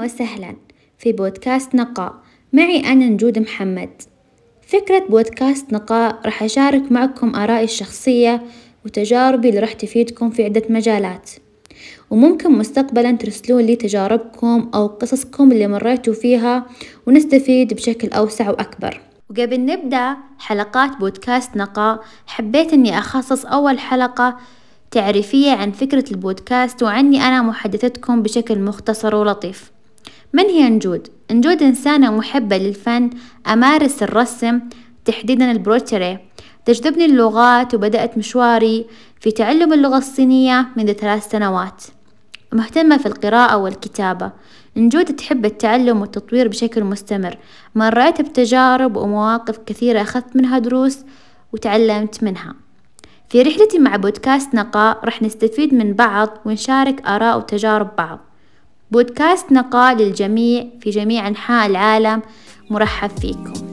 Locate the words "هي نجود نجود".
30.44-31.62